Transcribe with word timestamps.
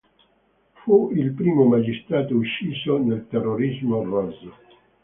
Fu 0.81 1.11
il 1.13 1.31
primo 1.33 1.65
magistrato 1.65 2.33
ucciso 2.35 2.97
dal 2.97 3.27
terrorismo 3.29 4.01
rosso. 4.03 4.55